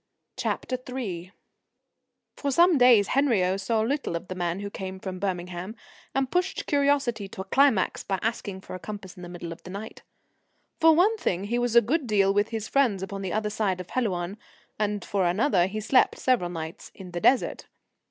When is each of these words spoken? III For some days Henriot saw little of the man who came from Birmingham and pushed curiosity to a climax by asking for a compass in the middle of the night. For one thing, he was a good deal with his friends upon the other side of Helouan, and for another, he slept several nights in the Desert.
III 0.43 1.31
For 2.35 2.49
some 2.49 2.79
days 2.79 3.09
Henriot 3.09 3.61
saw 3.61 3.81
little 3.81 4.15
of 4.15 4.29
the 4.29 4.33
man 4.33 4.61
who 4.61 4.71
came 4.71 4.99
from 4.99 5.19
Birmingham 5.19 5.75
and 6.15 6.31
pushed 6.31 6.65
curiosity 6.65 7.27
to 7.27 7.41
a 7.41 7.43
climax 7.43 8.03
by 8.03 8.17
asking 8.23 8.61
for 8.61 8.73
a 8.73 8.79
compass 8.79 9.15
in 9.15 9.21
the 9.21 9.29
middle 9.29 9.51
of 9.51 9.61
the 9.61 9.69
night. 9.69 10.01
For 10.79 10.95
one 10.95 11.17
thing, 11.17 11.43
he 11.43 11.59
was 11.59 11.75
a 11.75 11.81
good 11.81 12.07
deal 12.07 12.33
with 12.33 12.47
his 12.49 12.67
friends 12.67 13.03
upon 13.03 13.21
the 13.21 13.31
other 13.31 13.51
side 13.51 13.79
of 13.79 13.91
Helouan, 13.91 14.39
and 14.79 15.05
for 15.05 15.25
another, 15.25 15.67
he 15.67 15.79
slept 15.79 16.17
several 16.17 16.49
nights 16.49 16.91
in 16.95 17.11
the 17.11 17.21
Desert. 17.21 17.67